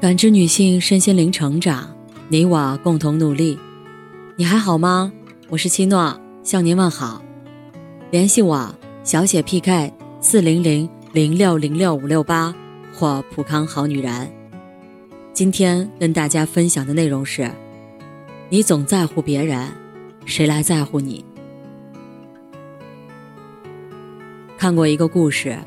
[0.00, 1.92] 感知女性身心灵成长，
[2.28, 3.58] 你我共同努力。
[4.36, 5.12] 你还好吗？
[5.48, 7.20] 我是七诺，向您问好。
[8.12, 8.72] 联系我
[9.02, 12.54] 小写 PK 四零零零六零六五六八
[12.94, 14.32] 或普康好女人。
[15.32, 17.50] 今天跟大家分享的内容是：
[18.48, 19.66] 你总在乎别人，
[20.24, 21.24] 谁来在乎你？
[24.56, 25.58] 看过一个故事，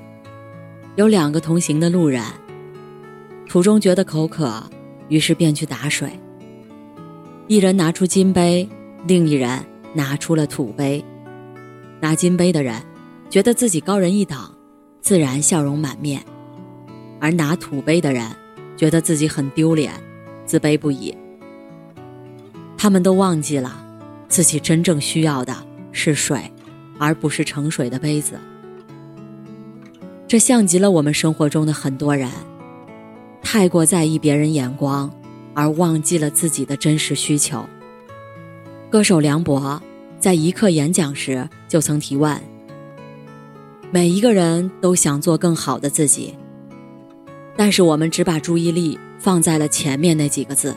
[0.95, 2.23] 有两个同行的路人。
[3.51, 4.63] 途中觉得口渴，
[5.09, 6.09] 于是便去打水。
[7.49, 8.65] 一人拿出金杯，
[9.05, 9.59] 另一人
[9.93, 11.03] 拿出了土杯。
[11.99, 12.81] 拿金杯的人
[13.29, 14.39] 觉得自己高人一等，
[15.01, 16.21] 自然笑容满面；
[17.19, 18.25] 而拿土杯的人
[18.77, 19.91] 觉得自己很丢脸，
[20.45, 21.13] 自卑不已。
[22.77, 23.85] 他们都忘记了，
[24.29, 25.53] 自己真正需要的
[25.91, 26.39] 是水，
[26.97, 28.39] 而不是盛水的杯子。
[30.25, 32.29] 这像极了我们生活中的很多人。
[33.41, 35.11] 太过在意别人眼光，
[35.53, 37.65] 而忘记了自己的真实需求。
[38.89, 39.81] 歌手梁博
[40.19, 42.39] 在一刻演讲时就曾提问
[43.91, 46.35] ：“每一个人都想做更好的自己，
[47.57, 50.75] 但是我们只把注意力放在了前面那几个字，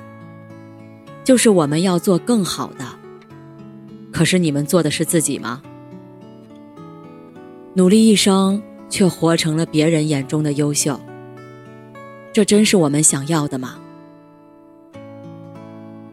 [1.22, 2.84] 就是我们要做更好的。
[4.12, 5.62] 可是你们做的是自己吗？
[7.74, 10.98] 努力一生，却活成了别人眼中的优秀。”
[12.34, 13.76] 这真是我们想要的吗？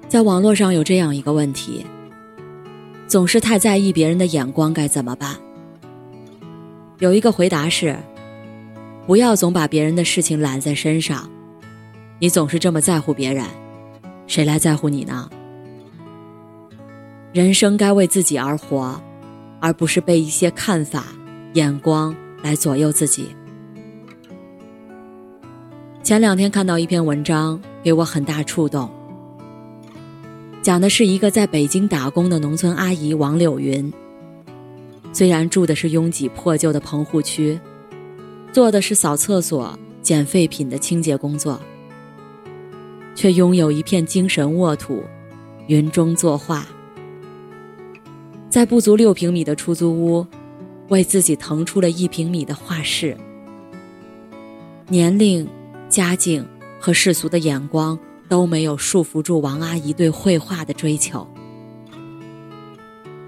[0.07, 1.83] 在网络上有这样一个问题：
[3.07, 5.35] 总是太在意别人的眼光该怎么办？
[6.99, 7.97] 有一个回答是：
[9.07, 11.27] 不要总把别人的事情揽在身上。
[12.19, 13.43] 你总是这么在乎别人，
[14.27, 15.27] 谁来在乎你呢？
[17.33, 19.01] 人生该为自己而活，
[19.59, 21.05] 而不是被一些看法、
[21.53, 23.35] 眼光来左右自己。
[26.11, 28.91] 前两天看到一篇文章，给我很大触动。
[30.61, 33.89] 讲的是一个在北京打工的农村阿姨王柳云。
[35.13, 37.57] 虽然住的是拥挤破旧的棚户区，
[38.51, 41.57] 做的是扫厕所、捡废品的清洁工作，
[43.15, 45.01] 却拥有一片精神沃土，
[45.67, 46.67] 云中作画。
[48.49, 50.27] 在不足六平米的出租屋，
[50.89, 53.15] 为自己腾出了一平米的画室。
[54.89, 55.47] 年龄。
[55.91, 56.47] 家境
[56.79, 61.27] 和世俗的眼光都没有束缚住王阿姨对绘画的追求。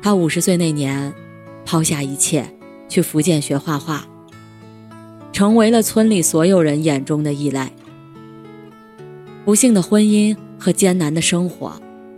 [0.02, 1.14] 她五十岁那年，
[1.66, 2.50] 抛下一切
[2.88, 4.08] 去福建学画画，
[5.34, 7.68] 成为了村里所有人眼中的异类。
[9.44, 11.74] 不幸的婚姻和艰难的生活，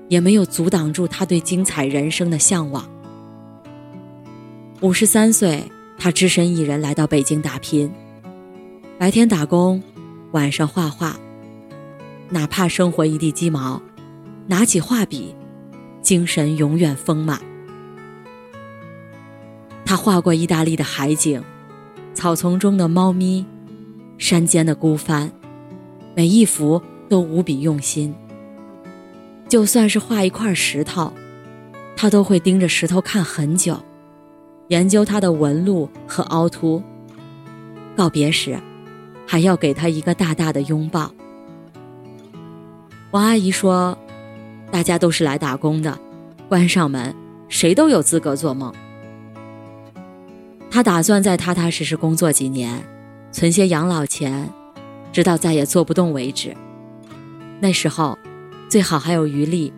[0.09, 2.87] 也没有阻挡住她对精彩人生的向往。
[4.81, 5.63] 五十三岁，
[5.97, 7.91] 她只身一人来到北京打拼，
[8.99, 9.81] 白天打工。
[10.35, 11.15] 晚上画画，
[12.29, 13.81] 哪怕生活一地鸡毛，
[14.47, 15.33] 拿起画笔，
[16.01, 17.39] 精神永远丰满。
[19.85, 21.41] 他画过意大利的海景，
[22.13, 23.45] 草丛中的猫咪，
[24.17, 25.31] 山间的孤帆，
[26.13, 28.13] 每一幅都无比用心。
[29.47, 31.13] 就算是画一块石头，
[31.95, 33.81] 他都会盯着石头看很久，
[34.67, 36.83] 研究它的纹路和凹凸。
[37.95, 38.59] 告别时。
[39.27, 41.11] 还要给他一个大大的拥抱。
[43.11, 43.97] 王阿姨说
[44.71, 45.97] ：“大家都是来打工的，
[46.49, 47.15] 关上门，
[47.47, 48.73] 谁都有资格做梦。”
[50.69, 52.83] 她打算再踏踏实实工作几年，
[53.31, 54.49] 存些养老钱，
[55.13, 56.55] 直到再也做不动为止。
[57.61, 58.17] 那时候，
[58.67, 59.71] 最好还有余力，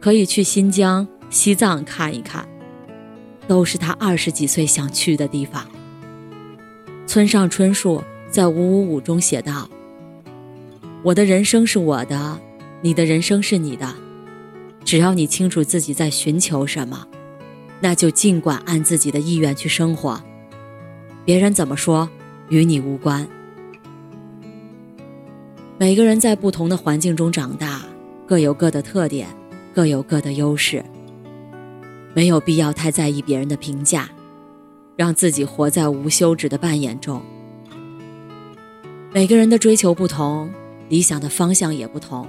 [0.00, 2.48] 可以去新疆、西藏看一看，
[3.46, 5.66] 都是她二十几岁想去的地方。
[7.06, 8.02] 村上春树。
[8.30, 9.68] 在五五五中写道
[11.02, 12.40] ：“我的人生是我的，
[12.80, 13.92] 你的人生是你的。
[14.84, 17.06] 只要你清楚自己在寻求什么，
[17.80, 20.22] 那就尽管按自己的意愿去生活。
[21.24, 22.08] 别人怎么说，
[22.50, 23.26] 与你无关。
[25.76, 27.82] 每个人在不同的环境中长大，
[28.28, 29.26] 各有各的特点，
[29.74, 30.84] 各有各的优势。
[32.14, 34.08] 没有必要太在意别人的评价，
[34.94, 37.20] 让自己活在无休止的扮演中。”
[39.12, 40.48] 每个人的追求不同，
[40.88, 42.28] 理想的方向也不同。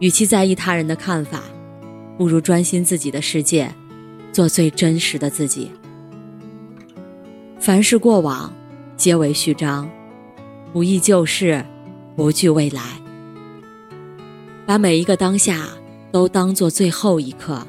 [0.00, 1.44] 与其在意他人的看法，
[2.16, 3.72] 不如专心自己的世界，
[4.32, 5.70] 做最真实的自己。
[7.60, 8.52] 凡事过往，
[8.96, 9.88] 皆为序章，
[10.72, 11.64] 不忆旧事，
[12.16, 12.82] 不惧未来。
[14.66, 15.68] 把每一个当下
[16.10, 17.64] 都当做最后一刻，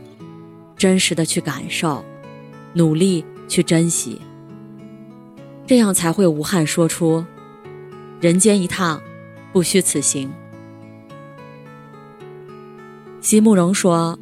[0.76, 2.04] 真实的去感受，
[2.74, 4.20] 努力去珍惜，
[5.68, 7.24] 这样才会无憾说出。
[8.22, 9.02] 人间一趟，
[9.54, 10.30] 不虚此行。
[13.22, 14.20] 席慕容说：“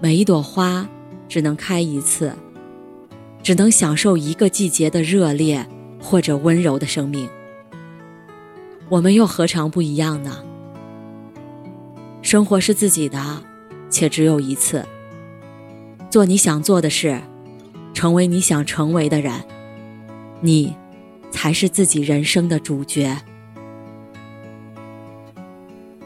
[0.00, 0.88] 每一朵花
[1.28, 2.32] 只能开一次，
[3.42, 5.66] 只能享受一个季节的热烈
[6.00, 7.28] 或者温柔的生命。
[8.88, 10.42] 我们又何尝不一样呢？
[12.22, 13.42] 生活是自己的，
[13.90, 14.82] 且只有一次。
[16.08, 17.20] 做你想做的事，
[17.92, 19.44] 成为你想成为的人，
[20.40, 20.74] 你
[21.36, 23.16] 才是自己人生的主角。”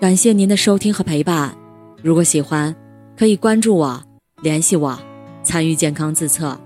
[0.00, 1.54] 感谢您的收听和陪伴。
[2.02, 2.74] 如果喜欢，
[3.16, 4.02] 可以关注我、
[4.42, 4.98] 联系我、
[5.42, 6.58] 参与健康自测。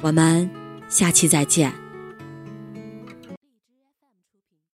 [0.00, 0.48] 我们
[0.88, 1.83] 下期再见。